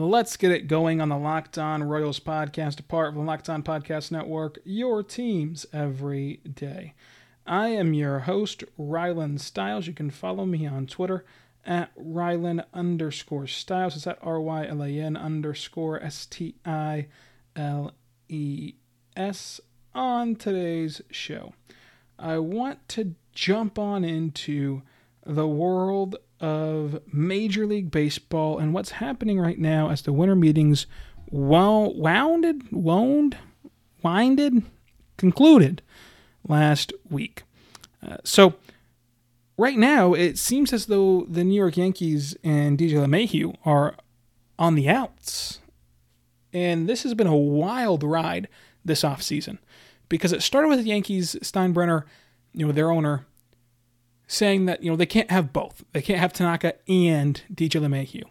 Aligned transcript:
Let's 0.00 0.38
get 0.38 0.50
it 0.50 0.66
going 0.66 1.02
on 1.02 1.10
the 1.10 1.18
Locked 1.18 1.58
On 1.58 1.82
Royals 1.82 2.20
podcast, 2.20 2.80
a 2.80 2.82
part 2.82 3.10
of 3.10 3.16
the 3.16 3.20
Locked 3.20 3.50
On 3.50 3.62
Podcast 3.62 4.10
Network, 4.10 4.58
your 4.64 5.02
teams 5.02 5.66
every 5.74 6.36
day. 6.36 6.94
I 7.46 7.68
am 7.68 7.92
your 7.92 8.20
host, 8.20 8.64
Rylan 8.78 9.38
Stiles. 9.38 9.86
You 9.86 9.92
can 9.92 10.08
follow 10.08 10.46
me 10.46 10.66
on 10.66 10.86
Twitter 10.86 11.26
at 11.66 11.94
Rylan 11.98 12.64
underscore 12.72 13.46
Stiles. 13.46 13.94
It's 13.94 14.06
at 14.06 14.18
R 14.22 14.40
Y 14.40 14.66
L 14.66 14.82
A 14.82 14.88
N 14.88 15.18
underscore 15.18 16.02
S 16.02 16.24
T 16.24 16.54
I 16.64 17.08
L 17.54 17.92
E 18.30 18.76
S. 19.18 19.60
On 19.94 20.34
today's 20.34 21.02
show, 21.10 21.52
I 22.18 22.38
want 22.38 22.88
to 22.88 23.16
jump 23.34 23.78
on 23.78 24.04
into 24.04 24.80
the 25.26 25.46
world 25.46 26.16
of 26.40 27.00
Major 27.12 27.66
League 27.66 27.90
Baseball 27.90 28.58
and 28.58 28.72
what's 28.72 28.92
happening 28.92 29.38
right 29.38 29.58
now 29.58 29.90
as 29.90 30.02
the 30.02 30.12
winter 30.12 30.36
meetings 30.36 30.86
wounded, 31.30 32.70
wound, 32.72 33.36
winded, 34.02 34.62
concluded 35.16 35.82
last 36.46 36.92
week. 37.10 37.42
Uh, 38.06 38.16
so 38.24 38.54
right 39.56 39.76
now, 39.76 40.14
it 40.14 40.38
seems 40.38 40.72
as 40.72 40.86
though 40.86 41.26
the 41.28 41.44
New 41.44 41.54
York 41.54 41.76
Yankees 41.76 42.36
and 42.42 42.78
DJ 42.78 42.92
LeMahieu 42.92 43.54
are 43.64 43.94
on 44.58 44.74
the 44.74 44.88
outs. 44.88 45.60
And 46.52 46.88
this 46.88 47.02
has 47.04 47.14
been 47.14 47.26
a 47.26 47.36
wild 47.36 48.02
ride 48.02 48.48
this 48.84 49.02
offseason 49.02 49.58
because 50.08 50.32
it 50.32 50.42
started 50.42 50.68
with 50.68 50.78
the 50.78 50.88
Yankees, 50.88 51.36
Steinbrenner, 51.42 52.04
you 52.52 52.66
know, 52.66 52.72
their 52.72 52.90
owner, 52.90 53.26
saying 54.30 54.66
that 54.66 54.80
you 54.80 54.90
know 54.90 54.96
they 54.96 55.06
can't 55.06 55.30
have 55.30 55.52
both. 55.52 55.84
They 55.92 56.02
can't 56.02 56.20
have 56.20 56.32
Tanaka 56.32 56.74
and 56.88 57.42
DJ 57.52 57.80
LeMahieu. 57.80 58.22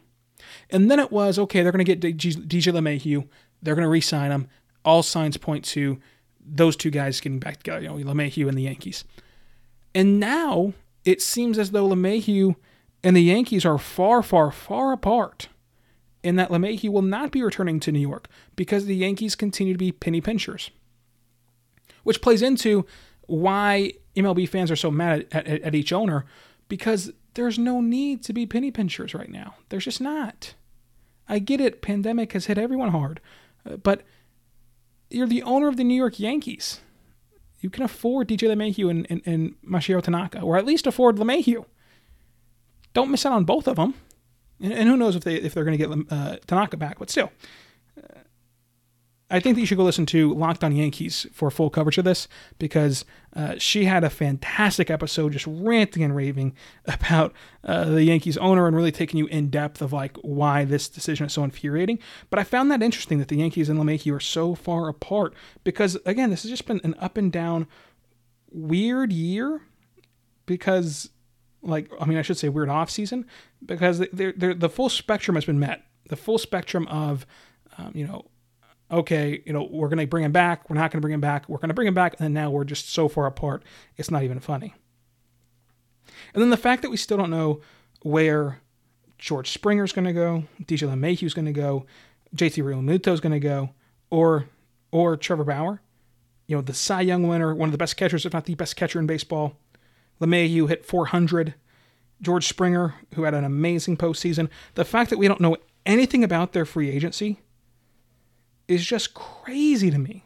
And 0.69 0.89
then 0.89 0.97
it 0.97 1.11
was 1.11 1.37
okay. 1.37 1.61
They're 1.61 1.73
going 1.73 1.85
to 1.85 1.95
get 1.95 2.17
DJ 2.17 2.73
LeMahieu. 2.73 3.27
They're 3.61 3.75
going 3.75 3.83
to 3.83 3.89
re-sign 3.89 4.31
him. 4.31 4.47
All 4.85 5.03
signs 5.03 5.35
point 5.35 5.65
to 5.65 5.99
those 6.39 6.77
two 6.77 6.89
guys 6.89 7.19
getting 7.19 7.39
back 7.39 7.57
together. 7.57 7.81
You 7.81 7.89
know, 7.89 8.13
LeMahieu 8.13 8.47
and 8.47 8.57
the 8.57 8.63
Yankees. 8.63 9.03
And 9.93 10.19
now 10.19 10.73
it 11.03 11.21
seems 11.21 11.59
as 11.59 11.71
though 11.71 11.89
LeMahieu 11.89 12.55
and 13.03 13.15
the 13.15 13.23
Yankees 13.23 13.65
are 13.65 13.77
far, 13.77 14.23
far, 14.23 14.51
far 14.51 14.93
apart. 14.93 15.49
In 16.23 16.37
that 16.37 16.49
LeMahieu 16.49 16.89
will 16.89 17.01
not 17.01 17.31
be 17.31 17.43
returning 17.43 17.79
to 17.81 17.91
New 17.91 17.99
York 17.99 18.27
because 18.55 18.85
the 18.85 18.95
Yankees 18.95 19.35
continue 19.35 19.73
to 19.73 19.77
be 19.77 19.91
penny 19.91 20.21
pinchers. 20.21 20.71
Which 22.03 22.21
plays 22.21 22.41
into 22.41 22.85
why 23.27 23.93
MLB 24.19 24.47
fans 24.47 24.71
are 24.71 24.75
so 24.75 24.91
mad 24.91 25.25
at, 25.31 25.47
at, 25.47 25.61
at 25.61 25.75
each 25.75 25.93
owner 25.93 26.25
because 26.67 27.11
there's 27.33 27.57
no 27.57 27.81
need 27.81 28.23
to 28.23 28.33
be 28.33 28.45
penny 28.45 28.71
pinchers 28.71 29.13
right 29.13 29.29
now. 29.29 29.55
There's 29.69 29.85
just 29.85 30.01
not. 30.01 30.53
I 31.27 31.39
get 31.39 31.61
it, 31.61 31.81
pandemic 31.81 32.33
has 32.33 32.47
hit 32.47 32.57
everyone 32.57 32.89
hard, 32.89 33.21
uh, 33.69 33.77
but 33.77 34.03
you're 35.09 35.27
the 35.27 35.43
owner 35.43 35.67
of 35.67 35.77
the 35.77 35.83
New 35.83 35.95
York 35.95 36.19
Yankees. 36.19 36.81
You 37.59 37.69
can 37.69 37.83
afford 37.83 38.29
DJ 38.29 38.47
LeMahieu 38.49 38.89
and, 38.89 39.07
and, 39.09 39.21
and 39.25 39.55
Masahiro 39.63 40.01
Tanaka, 40.01 40.41
or 40.41 40.57
at 40.57 40.65
least 40.65 40.87
afford 40.87 41.17
LeMahieu. 41.17 41.65
Don't 42.93 43.11
miss 43.11 43.25
out 43.25 43.33
on 43.33 43.43
both 43.43 43.67
of 43.67 43.75
them. 43.75 43.93
And, 44.61 44.73
and 44.73 44.89
who 44.89 44.97
knows 44.97 45.15
if 45.15 45.23
they 45.23 45.35
if 45.35 45.53
they're 45.53 45.65
going 45.65 45.77
to 45.77 45.87
get 45.87 46.11
uh, 46.11 46.37
Tanaka 46.47 46.77
back, 46.77 46.99
but 46.99 47.09
still, 47.09 47.31
I 49.29 49.39
think 49.39 49.55
that 49.55 49.61
you 49.61 49.67
should 49.67 49.77
go 49.77 49.83
listen 49.83 50.05
to 50.07 50.33
Locked 50.33 50.63
On 50.63 50.75
Yankees 50.75 51.27
for 51.31 51.51
full 51.51 51.69
coverage 51.69 51.97
of 51.97 52.05
this 52.05 52.27
because 52.57 53.05
uh, 53.35 53.55
she 53.59 53.85
had 53.85 54.03
a 54.03 54.09
fantastic 54.09 54.89
episode 54.89 55.33
just 55.33 55.45
ranting 55.47 56.03
and 56.03 56.15
raving 56.15 56.55
about 56.85 57.33
uh, 57.63 57.85
the 57.85 58.03
Yankees 58.03 58.37
owner 58.37 58.65
and 58.65 58.75
really 58.75 58.91
taking 58.91 59.17
you 59.17 59.27
in 59.27 59.49
depth 59.49 59.81
of 59.81 59.93
like 59.93 60.17
why 60.17 60.65
this 60.65 60.89
decision 60.89 61.27
is 61.27 61.33
so 61.33 61.43
infuriating. 61.43 61.99
But 62.29 62.39
I 62.39 62.43
found 62.43 62.71
that 62.71 62.81
interesting 62.81 63.19
that 63.19 63.27
the 63.27 63.37
Yankees 63.37 63.69
and 63.69 63.79
LeMahieu 63.79 64.15
are 64.15 64.19
so 64.19 64.55
far 64.55 64.89
apart 64.89 65.33
because 65.63 65.95
again, 66.05 66.31
this 66.31 66.43
has 66.43 66.51
just 66.51 66.65
been 66.65 66.81
an 66.83 66.95
up 66.99 67.17
and 67.17 67.31
down 67.31 67.67
weird 68.51 69.13
year 69.13 69.61
because 70.47 71.09
like 71.61 71.91
I 71.99 72.05
mean 72.05 72.17
I 72.17 72.23
should 72.23 72.37
say 72.37 72.49
weird 72.49 72.69
off 72.69 72.89
season 72.89 73.25
because 73.63 73.99
they're, 74.11 74.33
they're, 74.35 74.53
the 74.53 74.69
full 74.69 74.89
spectrum 74.89 75.35
has 75.35 75.45
been 75.45 75.59
met. 75.59 75.83
The 76.07 76.15
full 76.15 76.39
spectrum 76.39 76.87
of 76.87 77.27
um, 77.77 77.91
you 77.93 78.07
know 78.07 78.25
okay, 78.91 79.41
you 79.45 79.53
know, 79.53 79.67
we're 79.69 79.87
going 79.87 79.99
to 79.99 80.07
bring 80.07 80.23
him 80.23 80.31
back. 80.31 80.69
We're 80.69 80.75
not 80.75 80.91
going 80.91 80.99
to 80.99 81.01
bring 81.01 81.13
him 81.13 81.21
back. 81.21 81.47
We're 81.47 81.57
going 81.57 81.69
to 81.69 81.73
bring 81.73 81.87
him 81.87 81.93
back. 81.93 82.15
And 82.19 82.33
now 82.33 82.49
we're 82.49 82.63
just 82.63 82.89
so 82.89 83.07
far 83.07 83.25
apart, 83.25 83.63
it's 83.97 84.11
not 84.11 84.23
even 84.23 84.39
funny. 84.39 84.73
And 86.33 86.41
then 86.41 86.49
the 86.49 86.57
fact 86.57 86.81
that 86.81 86.89
we 86.89 86.97
still 86.97 87.17
don't 87.17 87.29
know 87.29 87.61
where 88.01 88.61
George 89.17 89.51
Springer's 89.51 89.91
going 89.91 90.05
to 90.05 90.13
go, 90.13 90.43
DJ 90.63 90.89
LeMahieu's 90.89 91.33
going 91.33 91.45
to 91.45 91.51
go, 91.51 91.85
JT 92.35 92.63
Realmuto's 92.63 93.19
going 93.19 93.33
to 93.33 93.39
go, 93.39 93.71
or 94.09 94.45
or 94.91 95.15
Trevor 95.17 95.43
Bauer, 95.43 95.81
you 96.47 96.55
know, 96.55 96.61
the 96.61 96.73
Cy 96.73 97.01
Young 97.01 97.27
winner, 97.27 97.53
one 97.53 97.69
of 97.69 97.71
the 97.71 97.77
best 97.77 97.95
catchers, 97.95 98.25
if 98.25 98.33
not 98.33 98.45
the 98.45 98.55
best 98.55 98.75
catcher 98.75 98.99
in 98.99 99.05
baseball. 99.05 99.55
LeMahieu 100.19 100.67
hit 100.67 100.85
400. 100.85 101.53
George 102.21 102.47
Springer, 102.47 102.95
who 103.13 103.23
had 103.23 103.33
an 103.33 103.45
amazing 103.45 103.97
postseason. 103.97 104.49
The 104.75 104.83
fact 104.83 105.09
that 105.09 105.19
we 105.19 105.27
don't 105.27 105.39
know 105.39 105.57
anything 105.85 106.23
about 106.23 106.51
their 106.51 106.65
free 106.65 106.89
agency 106.89 107.39
is 108.69 108.85
just 108.85 109.15
crazy 109.15 109.89
to 109.89 109.97
me. 109.97 110.23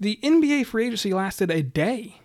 The 0.00 0.18
NBA 0.22 0.64
free 0.66 0.86
agency 0.86 1.12
lasted 1.12 1.50
a 1.50 1.60
day. 1.60 2.20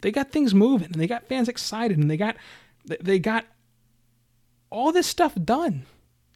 They 0.00 0.12
got 0.12 0.30
things 0.30 0.54
moving 0.54 0.92
and 0.92 1.00
they 1.00 1.08
got 1.08 1.26
fans 1.26 1.48
excited 1.48 1.98
and 1.98 2.08
they 2.10 2.16
got 2.16 2.36
they 2.84 3.18
got 3.18 3.44
all 4.70 4.92
this 4.92 5.06
stuff 5.06 5.34
done 5.34 5.84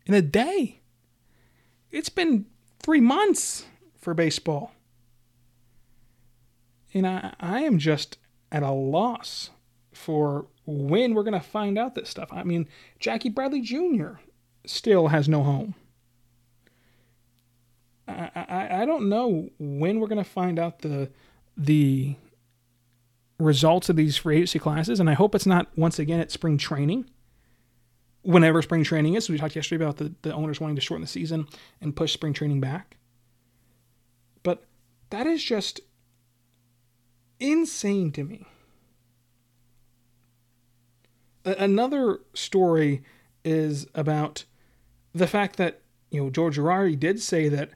in 0.06 0.14
a 0.14 0.22
day. 0.22 0.80
It's 1.90 2.08
been 2.08 2.46
3 2.80 3.00
months 3.00 3.64
for 3.96 4.12
baseball. 4.12 4.72
And 6.92 7.06
I, 7.06 7.34
I 7.40 7.60
am 7.60 7.78
just 7.78 8.18
at 8.50 8.62
a 8.62 8.70
loss 8.70 9.50
for 9.92 10.46
when 10.66 11.14
we're 11.14 11.22
going 11.22 11.40
to 11.40 11.40
find 11.40 11.78
out 11.78 11.94
this 11.94 12.08
stuff. 12.08 12.28
I 12.32 12.42
mean, 12.42 12.68
Jackie 12.98 13.30
Bradley 13.30 13.60
Jr. 13.60 14.14
still 14.66 15.08
has 15.08 15.28
no 15.28 15.42
home. 15.42 15.74
I, 18.08 18.68
I, 18.82 18.86
don't 18.86 19.08
know 19.08 19.50
when 19.58 19.98
we're 19.98 20.06
going 20.06 20.22
to 20.22 20.30
find 20.30 20.58
out 20.58 20.80
the 20.80 21.10
the 21.56 22.14
results 23.38 23.88
of 23.88 23.96
these 23.96 24.16
free 24.16 24.36
agency 24.36 24.58
classes, 24.58 25.00
and 25.00 25.10
I 25.10 25.14
hope 25.14 25.34
it's 25.34 25.46
not 25.46 25.68
once 25.76 25.98
again 25.98 26.20
at 26.20 26.30
spring 26.30 26.56
training. 26.56 27.10
Whenever 28.22 28.62
spring 28.62 28.84
training 28.84 29.14
is, 29.14 29.28
we 29.28 29.38
talked 29.38 29.56
yesterday 29.56 29.84
about 29.84 29.98
the, 29.98 30.12
the 30.22 30.34
owners 30.34 30.60
wanting 30.60 30.76
to 30.76 30.82
shorten 30.82 31.02
the 31.02 31.08
season 31.08 31.46
and 31.80 31.94
push 31.94 32.12
spring 32.12 32.32
training 32.32 32.60
back. 32.60 32.96
But 34.42 34.64
that 35.10 35.26
is 35.26 35.42
just 35.42 35.80
insane 37.38 38.12
to 38.12 38.24
me. 38.24 38.46
Another 41.44 42.20
story 42.34 43.02
is 43.44 43.86
about 43.94 44.44
the 45.14 45.28
fact 45.28 45.56
that 45.56 45.82
you 46.10 46.22
know 46.22 46.30
George 46.30 46.56
Girardi 46.56 46.98
did 46.98 47.20
say 47.20 47.48
that 47.48 47.70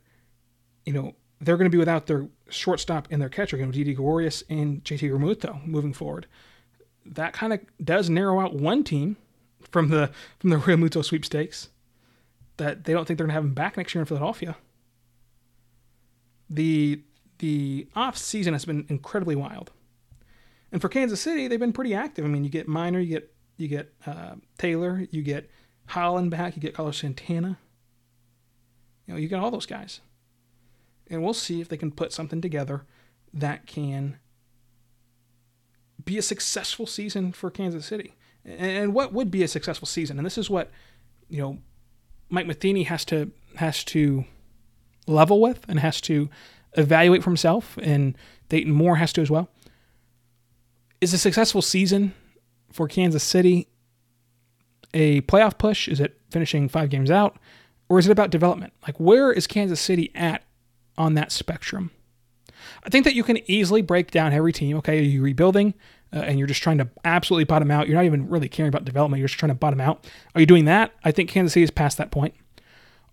you 0.90 1.00
know, 1.00 1.14
they're 1.40 1.56
going 1.56 1.70
to 1.70 1.74
be 1.74 1.78
without 1.78 2.06
their 2.06 2.26
shortstop 2.48 3.06
and 3.12 3.22
their 3.22 3.28
catcher, 3.28 3.56
you 3.56 3.64
know, 3.64 3.70
Didi 3.70 3.94
Gregorius 3.94 4.42
and 4.50 4.82
JT 4.82 5.08
Realmuto 5.08 5.64
moving 5.64 5.92
forward. 5.92 6.26
That 7.06 7.32
kind 7.32 7.52
of 7.52 7.60
does 7.82 8.10
narrow 8.10 8.40
out 8.40 8.54
one 8.54 8.82
team 8.82 9.16
from 9.70 9.90
the 9.90 10.10
from 10.40 10.50
the 10.50 10.56
Realmuto 10.56 11.04
sweepstakes 11.04 11.68
that 12.56 12.84
they 12.84 12.92
don't 12.92 13.06
think 13.06 13.18
they're 13.18 13.26
going 13.26 13.30
to 13.30 13.34
have 13.34 13.44
him 13.44 13.54
back 13.54 13.76
next 13.76 13.94
year 13.94 14.02
in 14.02 14.06
Philadelphia. 14.06 14.56
The 16.50 17.02
the 17.38 17.86
off 17.94 18.18
season 18.18 18.52
has 18.52 18.64
been 18.64 18.84
incredibly 18.88 19.36
wild, 19.36 19.70
and 20.72 20.82
for 20.82 20.88
Kansas 20.88 21.20
City, 21.20 21.46
they've 21.46 21.60
been 21.60 21.72
pretty 21.72 21.94
active. 21.94 22.24
I 22.24 22.28
mean, 22.28 22.42
you 22.42 22.50
get 22.50 22.66
Minor, 22.66 22.98
you 22.98 23.14
get 23.14 23.32
you 23.58 23.68
get 23.68 23.94
uh, 24.06 24.34
Taylor, 24.58 25.06
you 25.12 25.22
get 25.22 25.48
Holland 25.86 26.32
back, 26.32 26.56
you 26.56 26.60
get 26.60 26.74
Carlos 26.74 26.98
Santana. 26.98 27.58
You 29.06 29.14
know, 29.14 29.20
you 29.20 29.28
get 29.28 29.38
all 29.38 29.52
those 29.52 29.66
guys 29.66 30.00
and 31.10 31.22
we'll 31.22 31.34
see 31.34 31.60
if 31.60 31.68
they 31.68 31.76
can 31.76 31.90
put 31.90 32.12
something 32.12 32.40
together 32.40 32.84
that 33.34 33.66
can 33.66 34.18
be 36.04 36.16
a 36.16 36.22
successful 36.22 36.86
season 36.86 37.32
for 37.32 37.50
Kansas 37.50 37.84
City. 37.84 38.14
And 38.44 38.94
what 38.94 39.12
would 39.12 39.30
be 39.30 39.42
a 39.42 39.48
successful 39.48 39.86
season? 39.86 40.18
And 40.18 40.24
this 40.24 40.38
is 40.38 40.48
what 40.48 40.70
you 41.28 41.38
know 41.38 41.58
Mike 42.30 42.46
Matheny 42.46 42.84
has 42.84 43.04
to 43.06 43.32
has 43.56 43.84
to 43.84 44.24
level 45.06 45.40
with 45.40 45.64
and 45.68 45.80
has 45.80 46.00
to 46.02 46.30
evaluate 46.74 47.22
for 47.22 47.30
himself, 47.30 47.78
and 47.82 48.16
Dayton 48.48 48.72
Moore 48.72 48.96
has 48.96 49.12
to 49.14 49.20
as 49.20 49.30
well. 49.30 49.50
Is 51.00 51.12
a 51.12 51.18
successful 51.18 51.62
season 51.62 52.14
for 52.72 52.86
Kansas 52.86 53.24
City 53.24 53.68
a 54.94 55.20
playoff 55.22 55.58
push? 55.58 55.88
Is 55.88 56.00
it 56.00 56.20
finishing 56.30 56.68
five 56.68 56.90
games 56.90 57.10
out? 57.10 57.38
Or 57.88 57.98
is 57.98 58.06
it 58.06 58.12
about 58.12 58.30
development? 58.30 58.72
Like, 58.86 58.98
where 59.00 59.32
is 59.32 59.46
Kansas 59.46 59.80
City 59.80 60.12
at 60.14 60.44
on 60.96 61.14
that 61.14 61.32
spectrum? 61.32 61.90
I 62.84 62.88
think 62.88 63.04
that 63.04 63.14
you 63.14 63.22
can 63.22 63.38
easily 63.50 63.82
break 63.82 64.10
down 64.10 64.32
every 64.32 64.52
team. 64.52 64.76
Okay, 64.78 64.98
are 64.98 65.02
you 65.02 65.22
rebuilding 65.22 65.74
uh, 66.12 66.18
and 66.18 66.38
you're 66.38 66.48
just 66.48 66.62
trying 66.62 66.78
to 66.78 66.88
absolutely 67.04 67.44
bottom 67.44 67.70
out? 67.70 67.86
You're 67.86 67.96
not 67.96 68.04
even 68.04 68.28
really 68.28 68.48
caring 68.48 68.68
about 68.68 68.84
development. 68.84 69.18
You're 69.18 69.28
just 69.28 69.38
trying 69.38 69.50
to 69.50 69.54
bottom 69.54 69.80
out. 69.80 70.06
Are 70.34 70.40
you 70.40 70.46
doing 70.46 70.66
that? 70.66 70.92
I 71.04 71.10
think 71.10 71.30
Kansas 71.30 71.52
City 71.52 71.64
is 71.64 71.70
past 71.70 71.98
that 71.98 72.10
point. 72.10 72.34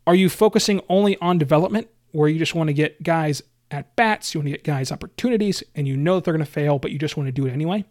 Are 0.06 0.15
you 0.15 0.29
focusing 0.29 0.81
only 0.89 1.18
on 1.18 1.38
development 1.38 1.88
where 2.12 2.29
you 2.29 2.39
just 2.39 2.56
want 2.56 2.68
to 2.68 2.74
get 2.74 3.03
guys 3.03 3.41
at 3.71 3.95
bats, 3.95 4.33
you 4.33 4.39
want 4.39 4.47
to 4.47 4.51
get 4.51 4.63
guys 4.63 4.91
opportunities, 4.91 5.63
and 5.75 5.88
you 5.88 5.97
know 5.97 6.15
that 6.15 6.23
they're 6.23 6.33
going 6.33 6.45
to 6.45 6.51
fail, 6.51 6.80
but 6.80 6.91
you 6.91 6.97
just 6.97 7.18
want 7.18 7.27
to 7.27 7.31
do 7.31 7.45
it 7.45 7.51
anyway, 7.51 7.83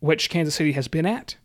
which 0.00 0.28
Kansas 0.30 0.54
City 0.54 0.72
has 0.72 0.88
been 0.88 1.06
at? 1.06 1.36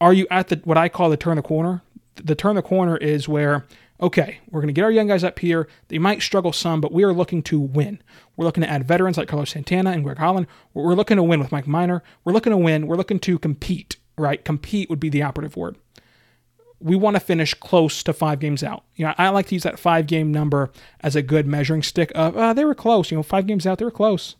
Are 0.00 0.12
you 0.12 0.26
at 0.30 0.48
the 0.48 0.60
what 0.64 0.78
I 0.78 0.88
call 0.88 1.10
the 1.10 1.16
turn 1.16 1.36
the 1.36 1.42
corner? 1.42 1.82
The 2.16 2.34
turn 2.34 2.56
the 2.56 2.62
corner 2.62 2.96
is 2.96 3.28
where 3.28 3.66
okay, 4.02 4.40
we're 4.50 4.60
going 4.60 4.68
to 4.68 4.72
get 4.74 4.84
our 4.84 4.90
young 4.90 5.06
guys 5.06 5.22
up 5.22 5.38
here. 5.38 5.68
They 5.88 5.98
might 5.98 6.20
struggle 6.20 6.52
some, 6.52 6.80
but 6.80 6.92
we 6.92 7.04
are 7.04 7.12
looking 7.12 7.40
to 7.44 7.60
win. 7.60 8.02
We're 8.36 8.44
looking 8.44 8.64
to 8.64 8.68
add 8.68 8.86
veterans 8.86 9.16
like 9.16 9.28
Carlos 9.28 9.50
Santana 9.50 9.92
and 9.92 10.02
Greg 10.02 10.18
Holland. 10.18 10.48
We're 10.74 10.94
looking 10.94 11.16
to 11.18 11.22
win 11.22 11.38
with 11.38 11.52
Mike 11.52 11.68
Minor. 11.68 12.02
We're 12.24 12.32
looking 12.32 12.50
to 12.50 12.56
win. 12.56 12.88
We're 12.88 12.96
looking 12.96 13.20
to 13.20 13.38
compete, 13.38 13.96
right? 14.18 14.44
Compete 14.44 14.90
would 14.90 14.98
be 14.98 15.08
the 15.08 15.22
operative 15.22 15.56
word. 15.56 15.76
We 16.80 16.96
want 16.96 17.14
to 17.14 17.20
finish 17.20 17.54
close 17.54 18.02
to 18.02 18.12
five 18.12 18.40
games 18.40 18.64
out. 18.64 18.82
You 18.96 19.06
know, 19.06 19.14
I 19.16 19.28
like 19.28 19.46
to 19.46 19.54
use 19.54 19.62
that 19.62 19.78
five 19.78 20.08
game 20.08 20.32
number 20.32 20.72
as 21.00 21.14
a 21.14 21.22
good 21.22 21.46
measuring 21.46 21.84
stick 21.84 22.10
of, 22.16 22.36
uh, 22.36 22.52
they 22.54 22.64
were 22.64 22.74
close. 22.74 23.12
You 23.12 23.18
know, 23.18 23.22
five 23.22 23.46
games 23.46 23.68
out, 23.68 23.78
they 23.78 23.84
were 23.84 23.92
close. 23.92 24.34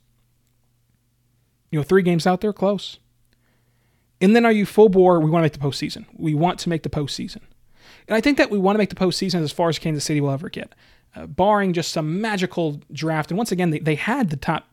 You 1.70 1.78
know, 1.78 1.84
three 1.84 2.02
games 2.02 2.26
out, 2.26 2.40
they're 2.40 2.52
close. 2.52 2.98
And 4.20 4.34
then 4.34 4.44
are 4.44 4.52
you 4.52 4.66
full 4.66 4.88
bore? 4.88 5.20
We 5.20 5.30
want 5.30 5.42
to 5.42 5.44
make 5.44 5.52
the 5.52 5.58
postseason. 5.58 6.06
We 6.16 6.34
want 6.34 6.58
to 6.60 6.68
make 6.68 6.82
the 6.82 6.90
postseason. 6.90 7.42
And 8.08 8.16
I 8.16 8.20
think 8.20 8.38
that 8.38 8.50
we 8.50 8.58
want 8.58 8.74
to 8.74 8.78
make 8.78 8.90
the 8.90 8.96
postseason 8.96 9.42
as 9.42 9.52
far 9.52 9.68
as 9.68 9.78
Kansas 9.78 10.04
City 10.04 10.20
will 10.20 10.30
ever 10.30 10.48
get, 10.48 10.74
uh, 11.14 11.26
barring 11.26 11.72
just 11.72 11.92
some 11.92 12.20
magical 12.20 12.80
draft. 12.92 13.30
And 13.30 13.38
once 13.38 13.52
again, 13.52 13.70
they, 13.70 13.78
they 13.78 13.94
had 13.94 14.30
the 14.30 14.36
top 14.36 14.68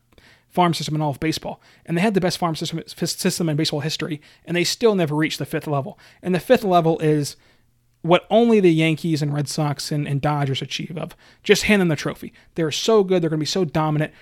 farm 0.49 0.73
system 0.73 0.95
in 0.95 1.01
all 1.01 1.11
of 1.11 1.19
baseball, 1.19 1.61
and 1.85 1.95
they 1.95 2.01
had 2.01 2.15
the 2.15 2.21
best 2.21 2.37
farm 2.37 2.55
system, 2.55 2.81
system 2.87 3.49
in 3.49 3.55
baseball 3.55 3.81
history, 3.81 4.19
and 4.45 4.57
they 4.57 4.63
still 4.63 4.95
never 4.95 5.15
reached 5.15 5.39
the 5.39 5.45
fifth 5.45 5.67
level. 5.67 5.99
And 6.21 6.33
the 6.33 6.39
fifth 6.39 6.63
level 6.63 6.97
is 6.99 7.35
what 8.01 8.25
only 8.29 8.59
the 8.59 8.73
Yankees 8.73 9.21
and 9.21 9.33
Red 9.33 9.49
Sox 9.49 9.91
and, 9.91 10.07
and 10.07 10.21
Dodgers 10.21 10.61
achieve 10.61 10.97
of. 10.97 11.15
Just 11.43 11.63
hand 11.63 11.81
them 11.81 11.89
the 11.89 11.95
trophy. 11.95 12.33
They're 12.55 12.71
so 12.71 13.03
good. 13.03 13.21
They're 13.21 13.29
going 13.29 13.39
to 13.39 13.43
be 13.43 13.45
so 13.45 13.65
dominant. 13.65 14.13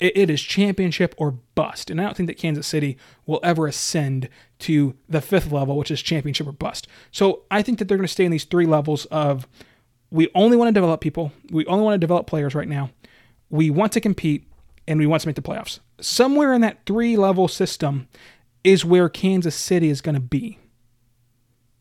It, 0.00 0.16
it 0.16 0.30
is 0.30 0.42
championship 0.42 1.14
or 1.16 1.32
bust. 1.54 1.90
And 1.90 2.00
I 2.00 2.04
don't 2.04 2.16
think 2.16 2.26
that 2.26 2.38
Kansas 2.38 2.66
City 2.66 2.96
will 3.26 3.40
ever 3.42 3.66
ascend 3.66 4.28
to 4.60 4.94
the 5.08 5.20
fifth 5.20 5.50
level, 5.52 5.76
which 5.76 5.90
is 5.90 6.02
championship 6.02 6.46
or 6.46 6.52
bust. 6.52 6.86
So 7.10 7.42
I 7.50 7.62
think 7.62 7.78
that 7.78 7.88
they're 7.88 7.96
going 7.96 8.06
to 8.06 8.12
stay 8.12 8.24
in 8.24 8.30
these 8.30 8.44
three 8.44 8.66
levels 8.66 9.06
of 9.06 9.46
we 10.10 10.28
only 10.34 10.56
want 10.56 10.68
to 10.68 10.72
develop 10.72 11.00
people. 11.00 11.32
We 11.50 11.64
only 11.66 11.84
want 11.84 11.94
to 11.94 11.98
develop 11.98 12.26
players 12.26 12.54
right 12.54 12.68
now. 12.68 12.90
We 13.48 13.70
want 13.70 13.92
to 13.92 14.00
compete 14.00 14.46
and 14.86 14.98
we 14.98 15.06
want 15.06 15.22
to 15.22 15.28
make 15.28 15.36
the 15.36 15.42
playoffs. 15.42 15.80
Somewhere 16.00 16.52
in 16.52 16.60
that 16.62 16.84
three 16.86 17.16
level 17.16 17.48
system 17.48 18.08
is 18.64 18.84
where 18.84 19.08
Kansas 19.08 19.54
City 19.54 19.88
is 19.88 20.00
going 20.00 20.14
to 20.14 20.20
be 20.20 20.58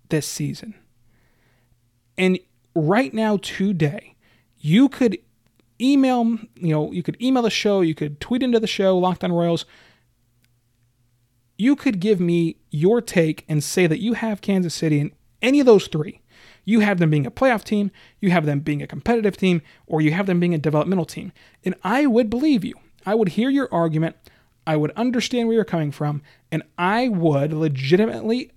this 0.09 0.27
season. 0.27 0.75
And 2.17 2.39
right 2.75 3.13
now, 3.13 3.37
today, 3.37 4.15
you 4.57 4.89
could 4.89 5.17
email, 5.81 6.25
you 6.55 6.73
know, 6.73 6.91
you 6.91 7.01
could 7.03 7.21
email 7.21 7.43
the 7.43 7.49
show, 7.49 7.81
you 7.81 7.95
could 7.95 8.19
tweet 8.19 8.43
into 8.43 8.59
the 8.59 8.67
show, 8.67 8.97
Locked 8.97 9.23
On 9.23 9.31
Royals. 9.31 9.65
You 11.59 11.75
could 11.75 11.99
give 11.99 12.21
me 12.21 12.55
your 12.71 13.01
take 13.01 13.43
and 13.49 13.61
say 13.61 13.85
that 13.85 13.99
you 13.99 14.13
have 14.13 14.39
Kansas 14.39 14.73
City 14.73 14.97
in 14.97 15.11
any 15.41 15.59
of 15.59 15.65
those 15.65 15.87
three. 15.87 16.21
You 16.63 16.79
have 16.79 16.99
them 16.99 17.09
being 17.09 17.25
a 17.25 17.31
playoff 17.31 17.65
team, 17.65 17.91
you 18.21 18.31
have 18.31 18.45
them 18.45 18.61
being 18.61 18.81
a 18.81 18.87
competitive 18.87 19.35
team, 19.35 19.61
or 19.85 19.99
you 19.99 20.13
have 20.13 20.25
them 20.25 20.39
being 20.39 20.53
a 20.53 20.57
developmental 20.57 21.03
team. 21.03 21.33
And 21.65 21.75
I 21.83 22.05
would 22.05 22.29
believe 22.29 22.63
you. 22.63 22.75
I 23.05 23.13
would 23.13 23.29
hear 23.29 23.49
your 23.49 23.67
argument. 23.73 24.15
I 24.65 24.77
would 24.77 24.91
understand 24.91 25.49
where 25.49 25.55
you're 25.55 25.65
coming 25.65 25.91
from, 25.91 26.21
and 26.49 26.63
I 26.77 27.09
would 27.09 27.51
legitimately 27.51 28.51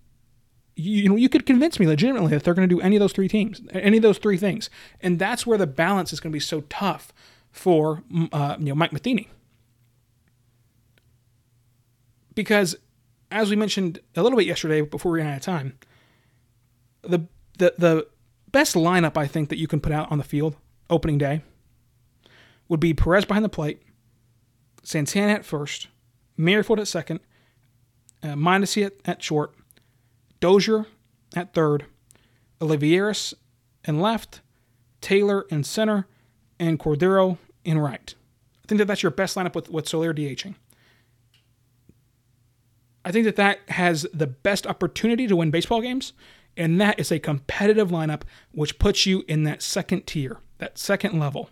you 0.76 1.08
know 1.08 1.16
you 1.16 1.28
could 1.28 1.44
convince 1.44 1.80
me 1.80 1.86
legitimately 1.86 2.30
that 2.30 2.44
they're 2.44 2.54
going 2.54 2.68
to 2.68 2.74
do 2.74 2.80
any 2.80 2.96
of 2.96 3.00
those 3.00 3.12
three 3.12 3.28
teams 3.28 3.60
any 3.74 3.98
of 3.98 4.02
those 4.02 4.16
three 4.16 4.38
things 4.38 4.70
and 5.02 5.18
that's 5.18 5.46
where 5.46 5.58
the 5.58 5.66
balance 5.66 6.14
is 6.14 6.18
going 6.18 6.30
to 6.30 6.34
be 6.34 6.40
so 6.40 6.62
tough 6.70 7.12
for 7.50 8.02
uh, 8.32 8.56
you 8.58 8.66
know 8.66 8.74
mike 8.74 8.90
matheny 8.90 9.28
because 12.34 12.74
as 13.32 13.50
we 13.50 13.56
mentioned 13.56 14.00
a 14.16 14.22
little 14.22 14.38
bit 14.38 14.46
yesterday 14.46 14.80
before 14.80 15.12
we 15.12 15.18
ran 15.18 15.30
out 15.30 15.36
of 15.36 15.42
time 15.42 15.78
the 17.02 17.26
the 17.58 17.74
the 17.78 18.06
best 18.50 18.74
lineup 18.74 19.16
i 19.16 19.26
think 19.26 19.48
that 19.48 19.58
you 19.58 19.66
can 19.66 19.80
put 19.80 19.92
out 19.92 20.10
on 20.12 20.18
the 20.18 20.24
field 20.24 20.56
opening 20.90 21.18
day 21.18 21.42
would 22.68 22.80
be 22.80 22.94
perez 22.94 23.24
behind 23.24 23.44
the 23.44 23.48
plate 23.48 23.82
santana 24.82 25.32
at 25.32 25.44
first 25.44 25.88
merrifield 26.36 26.78
at 26.78 26.86
second 26.86 27.20
uh, 28.22 28.28
Mondesi 28.28 28.86
at, 28.86 28.94
at 29.04 29.22
short 29.22 29.54
Dozier 30.42 30.86
at 31.36 31.54
third, 31.54 31.86
Olivares 32.60 33.32
in 33.84 34.00
left, 34.00 34.40
Taylor 35.00 35.46
in 35.50 35.64
center, 35.64 36.08
and 36.58 36.78
Cordero 36.78 37.38
in 37.64 37.78
right. 37.78 38.14
I 38.62 38.66
think 38.66 38.78
that 38.78 38.86
that's 38.86 39.02
your 39.04 39.12
best 39.12 39.36
lineup 39.36 39.54
with, 39.54 39.70
with 39.70 39.88
Soler 39.88 40.12
DHing. 40.12 40.56
I 43.04 43.12
think 43.12 43.24
that 43.24 43.36
that 43.36 43.60
has 43.68 44.06
the 44.12 44.26
best 44.26 44.66
opportunity 44.66 45.26
to 45.26 45.36
win 45.36 45.50
baseball 45.50 45.80
games, 45.80 46.12
and 46.56 46.80
that 46.80 47.00
is 47.00 47.10
a 47.10 47.18
competitive 47.18 47.90
lineup 47.90 48.22
which 48.52 48.78
puts 48.78 49.06
you 49.06 49.24
in 49.26 49.42
that 49.44 49.62
second 49.62 50.06
tier, 50.06 50.38
that 50.58 50.78
second 50.78 51.18
level. 51.18 51.50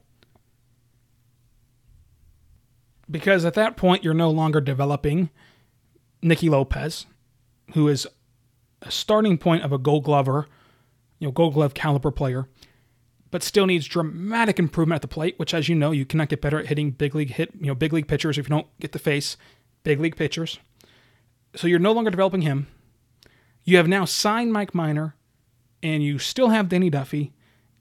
Because 3.11 3.44
at 3.44 3.55
that 3.55 3.76
point, 3.76 4.05
you're 4.05 4.14
no 4.14 4.31
longer 4.31 4.61
developing 4.61 5.31
Nicky 6.23 6.49
Lopez, 6.49 7.06
who 7.75 7.88
is 7.88 8.06
a 8.82 8.91
starting 8.91 9.37
point 9.37 9.64
of 9.64 9.73
a 9.73 9.79
gold 9.79 10.05
glover, 10.05 10.47
you 11.19 11.26
know, 11.26 11.32
gold 11.32 11.55
glove 11.55 11.75
caliber 11.75 12.12
player, 12.12 12.49
but 13.31 13.43
still 13.43 13.67
needs 13.67 13.87
dramatic 13.87 14.58
improvement 14.58 14.97
at 14.97 15.02
the 15.02 15.08
plate, 15.08 15.38
which 15.38 15.55
as 15.55 15.69
you 15.69 15.75
know, 15.75 15.91
you 15.91 16.05
cannot 16.05 16.29
get 16.29 16.41
better 16.41 16.61
at 16.61 16.67
hitting 16.67 16.92
big 16.92 17.14
league 17.14 17.30
hit, 17.30 17.50
you 17.59 17.66
know, 17.66 17.75
big 17.75 17.92
league 17.92 18.09
pitchers 18.09 18.38
if 18.38 18.47
you 18.47 18.50
don't 18.50 18.66
get 18.80 18.92
the 18.92 18.99
face, 18.99 19.37
big 19.83 19.99
league 19.99 20.16
pitchers. 20.16 20.59
So 21.54 21.66
you're 21.66 21.78
no 21.78 21.92
longer 21.92 22.11
developing 22.11 22.42
him. 22.42 22.69
You 23.64 23.76
have 23.76 23.88
now 23.88 24.04
signed 24.04 24.52
Mike 24.52 24.75
Minor, 24.75 25.14
and 25.83 26.02
you 26.02 26.19
still 26.19 26.49
have 26.49 26.69
Danny 26.69 26.90
Duffy, 26.90 27.33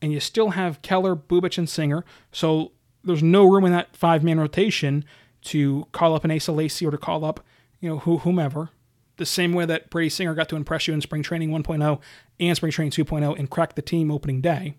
and 0.02 0.12
you 0.12 0.20
still 0.20 0.52
have 0.52 0.82
Keller, 0.82 1.16
Bubic, 1.16 1.58
and 1.58 1.70
Singer. 1.70 2.04
So 2.32 2.72
there's 3.04 3.24
no 3.24 3.46
room 3.46 3.66
in 3.66 3.72
that 3.72 3.96
five 3.96 4.24
man 4.24 4.40
rotation 4.40 5.06
to 5.42 5.88
call 5.92 6.16
up 6.16 6.26
an 6.26 6.32
Asa 6.32 6.52
Lacy 6.52 6.86
or 6.86 6.92
to 6.92 6.98
call 6.98 7.24
up, 7.24 7.40
you 7.80 7.90
know, 7.90 8.00
whomever 8.00 8.72
the 9.20 9.26
same 9.26 9.54
way 9.54 9.66
that 9.66 9.90
Brady 9.92 10.10
Singer 10.10 10.34
got 10.34 10.50
to 10.50 10.56
impress 10.56 10.88
you 10.88 10.94
in 10.94 11.02
spring 11.02 11.22
training 11.22 11.52
1.0 11.52 12.00
and 12.40 12.58
spring 12.58 12.72
training 12.72 12.92
2.0 12.92 13.38
and 13.38 13.50
crack 13.50 13.76
the 13.76 13.82
team 13.82 14.10
opening 14.10 14.42
day. 14.42 14.76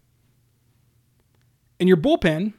In 1.79 1.87
your 1.87 1.97
bullpen, 1.97 2.55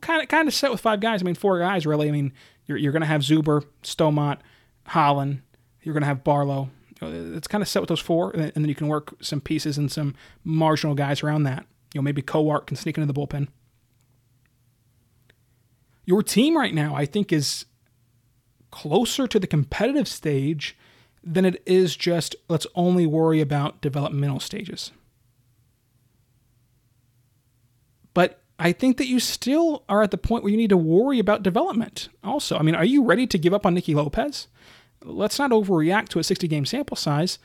kind 0.00 0.22
of 0.22 0.28
kind 0.28 0.46
of 0.46 0.54
set 0.54 0.70
with 0.70 0.80
five 0.80 1.00
guys. 1.00 1.22
I 1.22 1.24
mean, 1.24 1.34
four 1.34 1.58
guys 1.58 1.86
really. 1.86 2.08
I 2.08 2.12
mean, 2.12 2.32
you're 2.66 2.78
you're 2.78 2.92
going 2.92 3.02
to 3.02 3.06
have 3.06 3.22
Zuber, 3.22 3.64
Staumont, 3.82 4.38
Holland. 4.86 5.42
You're 5.88 5.94
going 5.94 6.02
to 6.02 6.08
have 6.08 6.22
Barlow. 6.22 6.68
It's 7.00 7.48
kind 7.48 7.62
of 7.62 7.68
set 7.68 7.80
with 7.80 7.88
those 7.88 7.98
four, 7.98 8.30
and 8.32 8.52
then 8.52 8.68
you 8.68 8.74
can 8.74 8.88
work 8.88 9.14
some 9.22 9.40
pieces 9.40 9.78
and 9.78 9.90
some 9.90 10.14
marginal 10.44 10.94
guys 10.94 11.22
around 11.22 11.44
that. 11.44 11.64
You 11.94 12.00
know, 12.00 12.02
maybe 12.02 12.20
Kowar 12.20 12.66
can 12.66 12.76
sneak 12.76 12.98
into 12.98 13.10
the 13.10 13.18
bullpen. 13.18 13.48
Your 16.04 16.22
team 16.22 16.58
right 16.58 16.74
now, 16.74 16.94
I 16.94 17.06
think, 17.06 17.32
is 17.32 17.64
closer 18.70 19.26
to 19.28 19.38
the 19.40 19.46
competitive 19.46 20.06
stage 20.06 20.76
than 21.24 21.46
it 21.46 21.62
is 21.64 21.96
just 21.96 22.36
let's 22.50 22.66
only 22.74 23.06
worry 23.06 23.40
about 23.40 23.80
developmental 23.80 24.40
stages. 24.40 24.92
But 28.12 28.42
I 28.58 28.72
think 28.72 28.98
that 28.98 29.06
you 29.06 29.20
still 29.20 29.84
are 29.88 30.02
at 30.02 30.10
the 30.10 30.18
point 30.18 30.44
where 30.44 30.50
you 30.50 30.58
need 30.58 30.68
to 30.68 30.76
worry 30.76 31.18
about 31.18 31.42
development 31.42 32.10
also. 32.22 32.58
I 32.58 32.62
mean, 32.62 32.74
are 32.74 32.84
you 32.84 33.04
ready 33.04 33.26
to 33.26 33.38
give 33.38 33.54
up 33.54 33.64
on 33.64 33.72
Nicky 33.72 33.94
Lopez? 33.94 34.48
Let's 35.04 35.38
not 35.38 35.50
overreact 35.50 36.08
to 36.10 36.18
a 36.18 36.24
60 36.24 36.48
game 36.48 36.64
sample 36.64 36.96
size. 36.96 37.38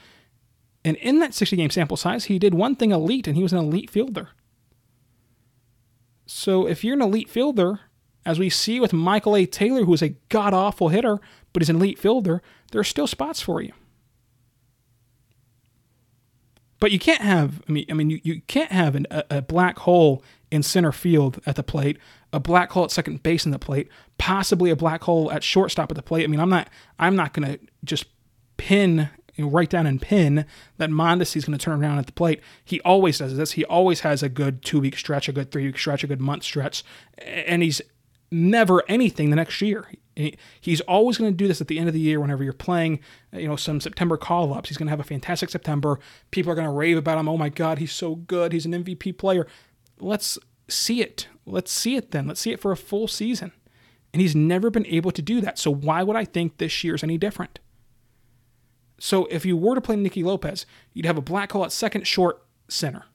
And 0.86 0.98
in 0.98 1.19
that 1.19 1.33
60 1.33 1.55
game 1.55 1.69
sample 1.69 1.98
size, 1.98 2.25
he 2.25 2.39
did 2.39 2.53
one 2.53 2.75
thing 2.75 2.91
elite, 2.91 3.27
and 3.27 3.38
he 3.38 3.43
was 3.43 3.53
an 3.53 3.60
elite 3.60 3.89
fielder. 3.89 4.29
So 6.25 6.67
if 6.67 6.83
you're 6.83 6.95
an 6.95 7.01
elite 7.01 7.29
fielder, 7.29 7.81
as 8.25 8.39
we 8.39 8.50
see 8.50 8.79
with 8.79 8.93
Michael 8.93 9.36
A. 9.36 9.45
Taylor, 9.45 9.83
who 9.83 9.93
is 9.93 10.01
a 10.01 10.15
god 10.29 10.53
awful 10.53 10.89
hitter, 10.89 11.19
but 11.51 11.62
he's 11.62 11.69
an 11.69 11.77
elite 11.77 12.00
fielder, 12.00 12.41
there 12.72 12.81
are 12.81 12.86
still 12.86 13.07
spots 13.07 13.41
for 13.41 13.62
you. 13.62 13.74
But 16.79 16.91
you 16.91 17.00
can't 17.00 17.22
have, 17.22 17.62
I 17.67 17.72
mean, 17.72 17.86
I 17.89 17.93
mean, 17.93 18.10
you, 18.10 18.19
you 18.24 18.41
can't 18.48 18.72
have 18.72 18.95
an, 18.95 19.07
a, 19.10 19.24
a 19.29 19.41
black 19.41 19.79
hole 19.79 20.22
in 20.53 20.62
center 20.62 20.91
field 20.91 21.41
at 21.48 21.55
the 21.55 21.63
plate, 21.63 21.98
a 22.31 22.39
black 22.39 22.72
hole 22.72 22.83
at 22.83 22.91
second 22.91 23.24
base 23.24 23.43
in 23.43 23.51
the 23.51 23.57
plate, 23.57 23.89
possibly 24.19 24.69
a 24.69 24.75
black 24.75 25.03
hole 25.03 25.31
at 25.31 25.43
shortstop 25.43 25.89
at 25.91 25.95
the 25.95 26.03
plate. 26.03 26.24
I 26.24 26.27
mean, 26.27 26.39
I'm 26.39 26.50
not 26.50 26.69
I'm 27.00 27.15
not 27.15 27.33
going 27.33 27.51
to 27.51 27.60
just 27.83 28.05
pin 28.57 29.10
know, 29.39 29.50
write 29.50 29.72
down 29.72 29.88
and 29.88 30.00
pin 30.00 30.45
that 30.77 30.91
Mondesi 30.91 31.38
is 31.38 31.45
going 31.45 31.57
to 31.57 31.63
turn 31.63 31.81
around 31.81 31.98
at 31.98 32.05
the 32.05 32.12
plate. 32.12 32.39
He 32.63 32.79
always 32.81 33.17
does 33.17 33.36
this. 33.36 33.53
He 33.53 33.65
always 33.65 34.01
has 34.01 34.22
a 34.22 34.29
good 34.29 34.63
two 34.63 34.79
week 34.79 34.95
stretch, 34.95 35.27
a 35.27 35.31
good 35.31 35.51
three 35.51 35.65
week 35.65 35.77
stretch, 35.79 36.03
a 36.03 36.07
good 36.07 36.22
month 36.22 36.43
stretch, 36.43 36.83
and 37.17 37.63
he's 37.63 37.81
never 38.29 38.83
anything 38.88 39.31
the 39.31 39.36
next 39.36 39.60
year. 39.60 39.88
He's 40.62 40.81
always 40.81 41.17
going 41.17 41.31
to 41.31 41.36
do 41.36 41.48
this 41.48 41.62
at 41.62 41.67
the 41.67 41.79
end 41.79 41.88
of 41.88 41.95
the 41.95 42.00
year 42.00 42.19
whenever 42.19 42.43
you're 42.43 42.53
playing, 42.53 43.00
you 43.31 43.48
know, 43.48 43.55
some 43.55 43.81
September 43.81 44.17
call 44.17 44.53
ups. 44.53 44.69
He's 44.69 44.77
going 44.77 44.86
to 44.86 44.91
have 44.91 45.00
a 45.00 45.03
fantastic 45.03 45.50
September. 45.50 46.00
People 46.29 46.51
are 46.51 46.55
going 46.55 46.67
to 46.67 46.72
rave 46.72 46.98
about 46.98 47.17
him. 47.17 47.27
Oh 47.27 47.38
my 47.38 47.50
God, 47.50 47.79
he's 47.79 47.91
so 47.91 48.15
good. 48.15 48.53
He's 48.53 48.67
an 48.67 48.74
MVP 48.74 49.17
player. 49.17 49.48
Let's 50.03 50.38
see 50.67 51.01
it. 51.01 51.27
Let's 51.45 51.72
see 51.72 51.95
it 51.95 52.12
then. 52.12 52.27
Let's 52.27 52.41
see 52.41 52.51
it 52.51 52.60
for 52.60 52.72
a 52.72 52.77
full 52.77 53.07
season. 53.07 53.51
And 54.13 54.22
he's 54.22 54.36
never 54.36 54.69
been 54.69 54.86
able 54.86 55.12
to 55.12 55.22
do 55.22 55.41
that. 55.41 55.57
So 55.57 55.74
why 55.74 56.03
would 56.03 56.15
I 56.15 56.25
think 56.25 56.57
this 56.57 56.83
year's 56.83 57.03
any 57.03 57.17
different? 57.17 57.60
So 59.00 59.25
if 59.25 59.45
you 59.45 59.57
were 59.57 59.75
to 59.75 59.81
play 59.81 59.95
Nicky 59.95 60.24
Lopez, 60.24 60.65
you'd 60.93 61.05
have 61.05 61.17
a 61.17 61.22
black 61.22 61.51
hole 61.51 61.65
at 61.65 61.72
second 61.72 62.05
short 62.05 62.45
center. 62.67 63.05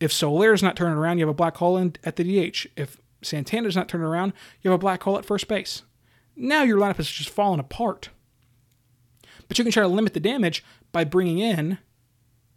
If 0.00 0.12
Soler's 0.12 0.62
not 0.62 0.76
turning 0.76 0.96
around, 0.96 1.18
you 1.18 1.26
have 1.26 1.34
a 1.34 1.34
black 1.34 1.56
hole 1.56 1.76
in, 1.76 1.96
at 2.04 2.16
the 2.16 2.24
DH. 2.24 2.66
If 2.76 2.98
Santana's 3.22 3.76
not 3.76 3.88
turning 3.88 4.06
around, 4.06 4.32
you 4.62 4.70
have 4.70 4.78
a 4.78 4.82
black 4.82 5.02
hole 5.02 5.18
at 5.18 5.24
first 5.24 5.48
base. 5.48 5.82
Now 6.34 6.62
your 6.62 6.78
lineup 6.78 7.00
is 7.00 7.10
just 7.10 7.30
falling 7.30 7.60
apart. 7.60 8.10
But 9.48 9.58
you 9.58 9.64
can 9.64 9.72
try 9.72 9.82
to 9.82 9.88
limit 9.88 10.14
the 10.14 10.20
damage 10.20 10.64
by 10.92 11.04
bringing 11.04 11.38
in 11.38 11.78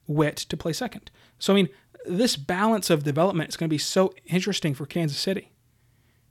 Witt 0.08 0.38
to 0.38 0.58
play 0.58 0.74
second. 0.74 1.12
So, 1.38 1.54
I 1.54 1.56
mean, 1.56 1.70
this 2.06 2.36
balance 2.36 2.90
of 2.90 3.04
development 3.04 3.50
is 3.50 3.58
going 3.58 3.70
to 3.70 3.74
be 3.74 3.78
so 3.78 4.14
interesting 4.26 4.74
for 4.74 4.86
Kansas 4.86 5.18
City. 5.18 5.52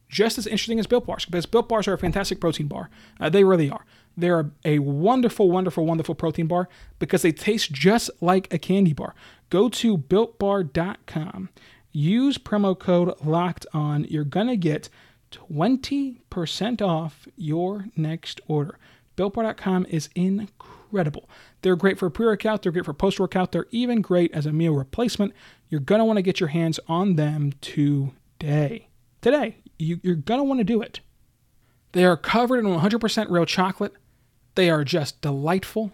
Just 0.09 0.39
as 0.39 0.47
interesting 0.47 0.79
as 0.79 0.87
Built 0.87 1.07
Bars, 1.07 1.27
because 1.27 1.45
Built 1.45 1.69
Bars 1.69 1.87
are 1.87 1.93
a 1.93 1.99
fantastic 1.99 2.41
protein 2.41 2.67
bar. 2.67 2.89
Uh, 3.21 3.29
they 3.29 3.45
really 3.45 3.71
are. 3.71 3.85
They're 4.17 4.51
a 4.65 4.79
wonderful, 4.79 5.51
wonderful, 5.51 5.85
wonderful 5.85 6.15
protein 6.15 6.47
bar 6.47 6.69
because 6.99 7.23
they 7.23 7.31
taste 7.31 7.73
just 7.73 8.11
like 8.21 8.53
a 8.53 8.59
candy 8.59 8.95
bar. 8.95 9.15
Go 9.51 9.69
to 9.69 9.99
builtbar.com 9.99 11.51
use 11.93 12.39
promo 12.39 12.79
code 12.79 13.15
locked 13.25 13.67
on. 13.73 14.05
You're 14.05 14.25
going 14.25 14.47
to 14.49 14.57
get 14.57 14.89
20% 15.31 16.83
off 16.83 17.29
your 17.37 17.87
next 17.97 18.41
order. 18.47 18.79
BuiltBar.com 19.17 19.87
is 19.91 20.09
incredible. 20.15 21.29
They're 21.63 21.77
great 21.77 21.99
for 21.99 22.09
pre 22.09 22.27
workout, 22.27 22.63
they're 22.63 22.73
great 22.73 22.85
for 22.85 22.95
post 22.95 23.19
workout, 23.19 23.51
they're 23.51 23.67
even 23.71 24.01
great 24.01 24.33
as 24.33 24.47
a 24.47 24.53
meal 24.53 24.75
replacement. 24.75 25.33
You're 25.69 25.81
going 25.81 25.99
to 25.99 26.05
want 26.05 26.17
to 26.17 26.23
get 26.23 26.41
your 26.41 26.49
hands 26.49 26.81
on 26.89 27.17
them 27.17 27.53
today. 27.61 28.89
Today, 29.21 29.59
you, 29.79 30.01
you're 30.03 30.15
going 30.15 30.41
to 30.41 30.45
want 30.45 30.61
to 30.61 30.65
do 30.65 30.81
it. 30.81 31.01
They 31.93 32.05
are 32.05 32.17
covered 32.17 32.59
in 32.59 32.67
100% 32.67 33.31
real 33.31 33.45
chocolate. 33.47 33.93
They 34.55 34.71
are 34.71 34.85
just 34.85 35.21
delightful. 35.21 35.93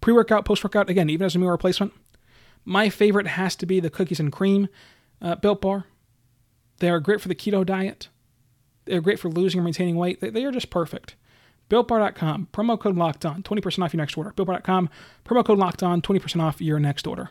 Pre 0.00 0.12
workout, 0.12 0.44
post 0.44 0.62
workout, 0.64 0.90
again, 0.90 1.10
even 1.10 1.24
as 1.24 1.34
a 1.34 1.38
meal 1.38 1.50
replacement. 1.50 1.92
My 2.64 2.88
favorite 2.88 3.26
has 3.26 3.56
to 3.56 3.66
be 3.66 3.80
the 3.80 3.90
cookies 3.90 4.20
and 4.20 4.32
cream 4.32 4.68
uh, 5.20 5.36
Built 5.36 5.60
Bar. 5.60 5.84
They 6.78 6.90
are 6.90 7.00
great 7.00 7.20
for 7.20 7.28
the 7.28 7.34
keto 7.34 7.64
diet. 7.64 8.08
They're 8.84 9.00
great 9.00 9.18
for 9.18 9.28
losing 9.28 9.60
or 9.60 9.64
maintaining 9.64 9.96
weight. 9.96 10.20
They, 10.20 10.30
they 10.30 10.44
are 10.44 10.52
just 10.52 10.70
perfect. 10.70 11.16
BuiltBar.com, 11.70 12.48
promo 12.52 12.80
code 12.80 12.96
locked 12.96 13.26
on, 13.26 13.42
20% 13.42 13.84
off 13.84 13.92
your 13.92 13.98
next 13.98 14.16
order. 14.16 14.32
BuiltBar.com, 14.32 14.88
promo 15.24 15.44
code 15.44 15.58
locked 15.58 15.82
on, 15.82 16.00
20% 16.00 16.42
off 16.42 16.62
your 16.62 16.78
next 16.78 17.06
order. 17.06 17.30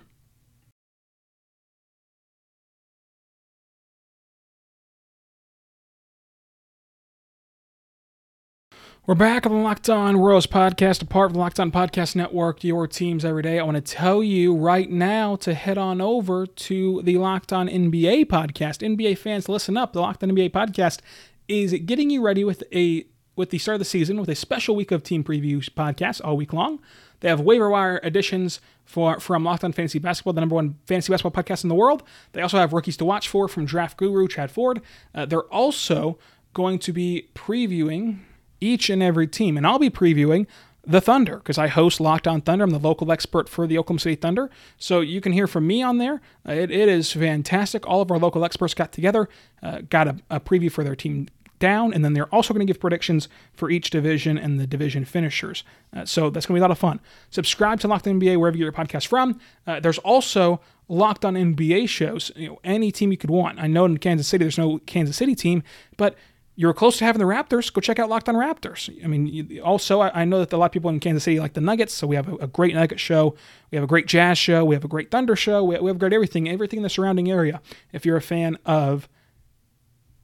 We're 9.07 9.15
back 9.15 9.45
on 9.45 9.53
the 9.53 9.59
Locked 9.59 9.89
On 9.89 10.17
Royals 10.17 10.47
podcast, 10.47 11.01
a 11.01 11.05
part 11.05 11.27
of 11.27 11.33
the 11.33 11.39
Locked 11.39 11.61
On 11.61 11.71
Podcast 11.71 12.13
Network, 12.13 12.65
your 12.65 12.87
teams 12.87 13.23
every 13.23 13.41
day. 13.41 13.57
I 13.57 13.63
want 13.63 13.75
to 13.75 13.81
tell 13.81 14.21
you 14.21 14.53
right 14.53 14.91
now 14.91 15.37
to 15.37 15.53
head 15.53 15.77
on 15.77 16.01
over 16.01 16.45
to 16.45 17.01
the 17.03 17.17
Locked 17.17 17.53
On 17.53 17.69
NBA 17.69 18.25
podcast. 18.25 18.85
NBA 18.85 19.17
fans, 19.17 19.47
listen 19.47 19.77
up. 19.77 19.93
The 19.93 20.01
Locked 20.01 20.23
On 20.23 20.29
NBA 20.31 20.51
podcast 20.51 20.99
is 21.47 21.73
getting 21.85 22.09
you 22.09 22.21
ready 22.21 22.43
with 22.43 22.65
a 22.73 23.07
with 23.37 23.51
the 23.51 23.59
start 23.59 23.75
of 23.75 23.79
the 23.79 23.85
season 23.85 24.19
with 24.19 24.27
a 24.27 24.35
special 24.35 24.75
week 24.75 24.91
of 24.91 25.03
team 25.03 25.23
previews 25.23 25.69
podcasts 25.69 26.19
all 26.21 26.35
week 26.35 26.51
long. 26.51 26.81
They 27.21 27.29
have 27.29 27.39
waiver 27.39 27.69
wire 27.69 28.01
editions 28.03 28.59
for 28.83 29.21
from 29.21 29.45
Locked 29.45 29.63
On 29.63 29.71
Fantasy 29.71 29.99
Basketball, 29.99 30.33
the 30.33 30.41
number 30.41 30.55
one 30.55 30.79
fantasy 30.85 31.13
basketball 31.13 31.41
podcast 31.41 31.63
in 31.63 31.69
the 31.69 31.75
world. 31.75 32.03
They 32.33 32.41
also 32.41 32.57
have 32.57 32.73
rookies 32.73 32.97
to 32.97 33.05
watch 33.05 33.29
for 33.29 33.47
from 33.47 33.63
Draft 33.63 33.95
Guru 33.95 34.27
Chad 34.27 34.51
Ford. 34.51 34.81
Uh, 35.15 35.25
they're 35.25 35.43
also 35.43 36.19
going 36.53 36.77
to 36.79 36.91
be 36.91 37.29
previewing 37.33 38.19
each 38.59 38.89
and 38.89 39.01
every 39.01 39.27
team. 39.27 39.57
And 39.57 39.65
I'll 39.65 39.79
be 39.79 39.89
previewing 39.89 40.47
the 40.85 41.01
Thunder 41.01 41.37
because 41.37 41.57
I 41.57 41.67
host 41.67 41.99
Locked 41.99 42.27
On 42.27 42.41
Thunder. 42.41 42.63
I'm 42.63 42.71
the 42.71 42.79
local 42.79 43.11
expert 43.11 43.49
for 43.49 43.67
the 43.67 43.77
Oklahoma 43.77 43.99
City 43.99 44.15
Thunder. 44.15 44.49
So 44.77 45.01
you 45.01 45.19
can 45.19 45.33
hear 45.33 45.45
from 45.45 45.67
me 45.67 45.83
on 45.83 45.97
there. 45.97 46.21
Uh, 46.47 46.53
it, 46.53 46.71
it 46.71 46.87
is 46.87 47.11
fantastic. 47.11 47.85
All 47.87 48.01
of 48.01 48.09
our 48.09 48.17
local 48.17 48.45
experts 48.45 48.73
got 48.73 48.91
together, 48.91 49.27
uh, 49.61 49.81
got 49.89 50.07
a, 50.07 50.17
a 50.29 50.39
preview 50.39 50.71
for 50.71 50.83
their 50.83 50.95
team 50.95 51.27
down, 51.59 51.93
and 51.93 52.05
then 52.05 52.13
they're 52.13 52.33
also 52.33 52.53
going 52.53 52.65
to 52.65 52.71
give 52.71 52.79
predictions 52.79 53.27
for 53.53 53.69
each 53.69 53.89
division 53.89 54.37
and 54.37 54.59
the 54.59 54.67
division 54.67 55.05
finishers. 55.05 55.63
Uh, 55.95 56.05
so 56.05 56.29
that's 56.29 56.45
going 56.45 56.55
to 56.55 56.59
be 56.59 56.61
a 56.61 56.67
lot 56.67 56.71
of 56.71 56.77
fun. 56.77 56.99
Subscribe 57.29 57.79
to 57.81 57.87
Locked 57.87 58.07
On 58.07 58.19
NBA 58.19 58.37
wherever 58.37 58.55
you 58.55 58.65
get 58.65 58.77
your 58.77 58.85
podcast 58.85 59.07
from. 59.07 59.39
Uh, 59.65 59.79
there's 59.79 59.97
also 59.99 60.61
Locked 60.87 61.25
On 61.25 61.33
NBA 61.33 61.89
shows. 61.89 62.31
You 62.35 62.49
know, 62.49 62.59
any 62.63 62.91
team 62.91 63.11
you 63.11 63.17
could 63.17 63.29
want. 63.29 63.59
I 63.59 63.67
know 63.67 63.85
in 63.85 63.97
Kansas 63.97 64.27
City 64.27 64.43
there's 64.43 64.57
no 64.57 64.79
Kansas 64.85 65.17
City 65.17 65.35
team, 65.35 65.63
but 65.97 66.15
you're 66.59 66.73
close 66.73 66.97
to 66.97 67.05
having 67.05 67.19
the 67.19 67.25
Raptors, 67.25 67.71
go 67.71 67.79
check 67.79 67.99
out 67.99 68.09
Locked 68.09 68.27
on 68.27 68.35
Raptors. 68.35 68.89
I 69.03 69.07
mean, 69.07 69.59
also, 69.63 70.01
I, 70.01 70.25
know 70.25 70.39
that 70.39 70.51
a 70.51 70.57
lot 70.57 70.65
of 70.65 70.71
people 70.71 70.89
in 70.89 70.99
Kansas 70.99 71.23
City 71.23 71.39
like 71.39 71.53
the 71.53 71.61
Nuggets, 71.61 71.93
so 71.93 72.07
we 72.07 72.15
have 72.15 72.27
a, 72.41 72.47
great 72.47 72.73
Nugget 72.73 72.99
show. 72.99 73.35
We 73.69 73.75
have 73.75 73.83
a 73.83 73.87
great 73.87 74.07
Jazz 74.07 74.39
show. 74.39 74.65
We 74.65 74.73
have 74.73 74.83
a 74.83 74.87
great 74.87 75.11
Thunder 75.11 75.35
show. 75.35 75.63
We, 75.63 75.77
we 75.77 75.87
have 75.89 75.99
great 75.99 76.13
everything, 76.13 76.49
everything 76.49 76.77
in 76.77 76.83
the 76.83 76.89
surrounding 76.89 77.29
area 77.29 77.61
if 77.93 78.07
you're 78.07 78.17
a 78.17 78.23
fan 78.23 78.57
of 78.65 79.07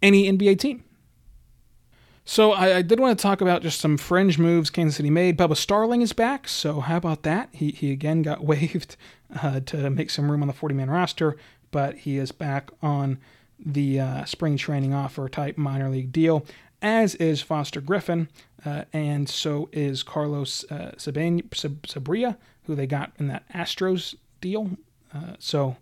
any 0.02 0.24
NBA 0.24 0.58
team. 0.58 0.84
So 2.26 2.52
I, 2.54 2.78
I, 2.78 2.82
did 2.82 3.00
want 3.00 3.18
to 3.18 3.22
talk 3.22 3.42
about 3.42 3.62
just 3.62 3.80
some 3.80 3.96
fringe 3.96 4.40
moves 4.40 4.72
Kansas 4.72 4.98
City 4.98 5.12
made. 5.12 5.38
Bubba 5.38 5.56
Starling 5.56 6.02
is 6.02 6.14
back, 6.14 6.48
so 6.48 6.80
how 6.80 6.98
about 6.98 7.22
that? 7.24 7.50
He, 7.52 7.70
he 7.70 7.92
again 7.92 8.24
got 8.24 8.44
waived 8.44 8.98
uh, 9.44 9.60
to 9.60 9.92
make 9.92 10.10
some 10.10 10.32
room 10.32 10.42
on 10.42 10.48
the 10.48 10.54
40-man 10.54 10.90
roster, 10.90 11.38
but 11.70 11.98
he 11.98 12.18
is 12.18 12.32
back 12.32 12.72
on– 12.82 13.20
the 13.66 14.00
uh, 14.00 14.26
spring 14.26 14.58
training 14.58 14.94
offer 14.94 15.30
type 15.30 15.58
minor 15.58 15.90
league 15.90 16.12
deal, 16.12 16.46
as 16.82 17.16
is 17.16 17.42
Foster 17.42 17.82
Griffin, 17.82 18.28
uh, 18.66 18.84
and 18.92 19.30
so 19.30 19.70
is 19.72 20.04
Carlos 20.04 20.66
uh, 20.70 20.92
Sanabria, 20.98 22.38
who 22.64 22.76
they 22.76 22.88
got 22.88 23.14
in 23.20 23.28
that 23.28 23.48
Astros 23.54 24.16
deal. 24.42 24.72
Uh, 25.14 25.34
so, 25.40 25.78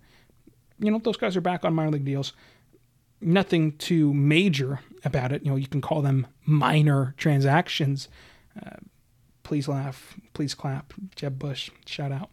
you 0.79 0.91
know, 0.91 0.99
those 0.99 1.17
guys 1.17 1.35
are 1.35 1.41
back 1.41 1.65
on 1.65 1.73
minor 1.73 1.91
league 1.91 2.05
deals. 2.05 2.33
Nothing 3.19 3.73
too 3.73 4.13
major 4.13 4.79
about 5.03 5.31
it. 5.31 5.43
You 5.43 5.51
know, 5.51 5.57
you 5.57 5.67
can 5.67 5.81
call 5.81 6.01
them 6.01 6.27
minor 6.45 7.13
transactions. 7.17 8.07
Uh, 8.59 8.77
please 9.43 9.67
laugh, 9.67 10.15
please 10.33 10.53
clap. 10.53 10.93
Jeb 11.15 11.37
Bush, 11.37 11.69
shout 11.85 12.11
out. 12.11 12.29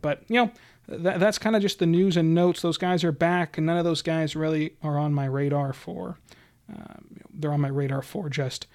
But, 0.00 0.22
you 0.28 0.36
know, 0.36 0.50
that, 0.88 1.20
that's 1.20 1.38
kind 1.38 1.56
of 1.56 1.62
just 1.62 1.78
the 1.78 1.86
news 1.86 2.16
and 2.16 2.34
notes. 2.34 2.62
Those 2.62 2.78
guys 2.78 3.04
are 3.04 3.12
back, 3.12 3.58
and 3.58 3.66
none 3.66 3.76
of 3.76 3.84
those 3.84 4.02
guys 4.02 4.36
really 4.36 4.76
are 4.82 4.98
on 4.98 5.12
my 5.12 5.26
radar 5.26 5.72
for. 5.72 6.18
Um, 6.68 7.20
they're 7.32 7.52
on 7.52 7.60
my 7.60 7.68
radar 7.68 8.02
for 8.02 8.28
just 8.28 8.66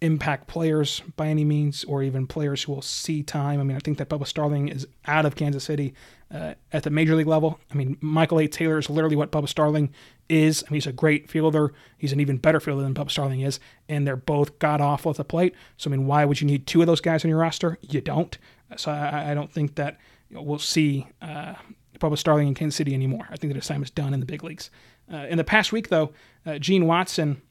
impact 0.00 0.48
players 0.48 1.00
by 1.16 1.28
any 1.28 1.44
means, 1.44 1.84
or 1.84 2.02
even 2.02 2.26
players 2.26 2.64
who 2.64 2.72
will 2.72 2.82
see 2.82 3.22
time. 3.22 3.60
I 3.60 3.62
mean, 3.62 3.76
I 3.76 3.80
think 3.80 3.98
that 3.98 4.08
Bubba 4.08 4.26
Starling 4.26 4.68
is 4.68 4.86
out 5.06 5.24
of 5.24 5.36
Kansas 5.36 5.62
City 5.62 5.94
uh, 6.32 6.54
at 6.72 6.82
the 6.82 6.90
major 6.90 7.14
league 7.14 7.28
level. 7.28 7.60
I 7.70 7.74
mean, 7.74 7.96
Michael 8.00 8.40
A. 8.40 8.48
Taylor 8.48 8.78
is 8.78 8.90
literally 8.90 9.14
what 9.14 9.30
Bubba 9.30 9.48
Starling 9.48 9.92
is. 10.28 10.64
I 10.66 10.70
mean, 10.70 10.76
he's 10.78 10.88
a 10.88 10.92
great 10.92 11.30
fielder. 11.30 11.72
He's 11.96 12.12
an 12.12 12.18
even 12.18 12.38
better 12.38 12.58
fielder 12.58 12.82
than 12.82 12.94
Bubba 12.94 13.10
Starling 13.12 13.42
is, 13.42 13.60
and 13.88 14.04
they're 14.04 14.16
both 14.16 14.58
god 14.58 14.80
awful 14.80 15.10
at 15.10 15.16
the 15.18 15.24
plate. 15.24 15.54
So, 15.76 15.88
I 15.88 15.92
mean, 15.92 16.06
why 16.06 16.24
would 16.24 16.40
you 16.40 16.48
need 16.48 16.66
two 16.66 16.80
of 16.80 16.88
those 16.88 17.00
guys 17.00 17.24
on 17.24 17.28
your 17.28 17.38
roster? 17.38 17.78
You 17.80 18.00
don't. 18.00 18.36
So, 18.76 18.90
I, 18.90 19.30
I 19.30 19.34
don't 19.34 19.52
think 19.52 19.76
that 19.76 19.98
we'll 20.32 20.58
see 20.58 21.06
uh, 21.20 21.54
Bubba 21.98 22.18
Starling 22.18 22.48
in 22.48 22.54
Kansas 22.54 22.76
City 22.76 22.94
anymore. 22.94 23.26
I 23.30 23.36
think 23.36 23.52
that 23.52 23.56
his 23.56 23.66
time 23.66 23.82
is 23.82 23.90
done 23.90 24.14
in 24.14 24.20
the 24.20 24.26
big 24.26 24.42
leagues. 24.42 24.70
Uh, 25.12 25.26
in 25.28 25.36
the 25.36 25.44
past 25.44 25.72
week, 25.72 25.88
though, 25.88 26.12
uh, 26.46 26.58
Gene 26.58 26.86
Watson 26.86 27.42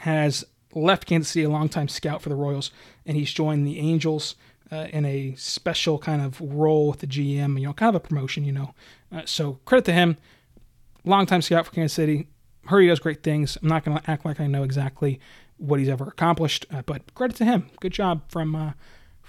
has 0.00 0.44
left 0.74 1.06
Kansas 1.06 1.32
City, 1.32 1.44
a 1.44 1.50
longtime 1.50 1.88
scout 1.88 2.22
for 2.22 2.28
the 2.28 2.34
Royals, 2.34 2.70
and 3.06 3.16
he's 3.16 3.32
joined 3.32 3.66
the 3.66 3.78
Angels 3.78 4.34
uh, 4.72 4.86
in 4.92 5.04
a 5.04 5.34
special 5.36 5.98
kind 5.98 6.22
of 6.22 6.40
role 6.40 6.88
with 6.88 7.00
the 7.00 7.06
GM, 7.06 7.58
you 7.60 7.66
know, 7.66 7.72
kind 7.72 7.94
of 7.94 7.94
a 7.94 8.00
promotion, 8.00 8.44
you 8.44 8.52
know. 8.52 8.74
Uh, 9.12 9.22
so 9.24 9.58
credit 9.64 9.84
to 9.86 9.92
him, 9.92 10.16
longtime 11.04 11.42
scout 11.42 11.66
for 11.66 11.72
Kansas 11.72 11.94
City. 11.94 12.28
Heard 12.66 12.80
he 12.80 12.88
does 12.88 12.98
great 12.98 13.22
things. 13.22 13.58
I'm 13.60 13.68
not 13.68 13.84
going 13.84 13.98
to 13.98 14.10
act 14.10 14.24
like 14.24 14.40
I 14.40 14.46
know 14.46 14.62
exactly 14.62 15.20
what 15.58 15.78
he's 15.78 15.88
ever 15.88 16.04
accomplished, 16.04 16.66
uh, 16.72 16.82
but 16.82 17.14
credit 17.14 17.36
to 17.36 17.44
him. 17.44 17.70
Good 17.80 17.92
job 17.92 18.22
from 18.28 18.56
uh, 18.56 18.72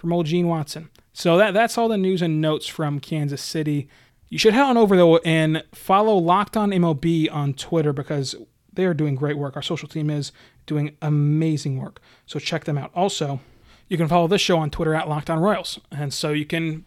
from 0.05 0.13
old 0.13 0.27
Gene 0.27 0.47
Watson. 0.47 0.91
So 1.13 1.35
that 1.37 1.55
that's 1.55 1.79
all 1.79 1.87
the 1.87 1.97
news 1.97 2.21
and 2.21 2.39
notes 2.39 2.67
from 2.67 2.99
Kansas 2.99 3.41
City. 3.41 3.89
You 4.29 4.37
should 4.37 4.53
head 4.53 4.61
on 4.61 4.77
over 4.77 4.95
though 4.95 5.17
and 5.17 5.63
follow 5.73 6.15
Locked 6.15 6.55
On 6.55 6.69
MLB 6.69 7.27
on 7.33 7.55
Twitter 7.55 7.91
because 7.91 8.35
they 8.71 8.85
are 8.85 8.93
doing 8.93 9.15
great 9.15 9.35
work. 9.35 9.55
Our 9.55 9.63
social 9.63 9.89
team 9.89 10.11
is 10.11 10.31
doing 10.67 10.95
amazing 11.01 11.77
work. 11.79 12.01
So 12.27 12.37
check 12.37 12.65
them 12.65 12.77
out. 12.77 12.91
Also, 12.93 13.39
you 13.89 13.97
can 13.97 14.07
follow 14.07 14.27
this 14.27 14.41
show 14.41 14.59
on 14.59 14.69
Twitter 14.69 14.93
at 14.93 15.09
Locked 15.09 15.31
On 15.31 15.39
Royals. 15.39 15.79
And 15.91 16.13
so 16.13 16.29
you 16.29 16.45
can 16.45 16.85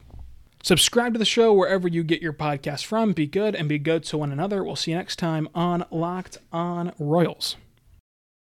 subscribe 0.63 1.15
to 1.15 1.19
the 1.19 1.25
show 1.25 1.53
wherever 1.53 1.89
you 1.89 2.05
get 2.05 2.23
your 2.23 2.33
podcast 2.33 2.85
from. 2.85 3.15
Be 3.15 3.27
good 3.27 3.57
and 3.57 3.69
be 3.69 3.81
good 3.81 4.05
to 4.05 4.19
one 4.19 4.31
another. 4.31 4.63
We'll 4.63 4.77
see 4.77 4.93
you 4.93 4.97
next 4.97 5.17
time 5.17 5.49
on 5.57 5.85
Locked 5.91 6.39
On 6.53 6.93
Royals. 7.01 7.57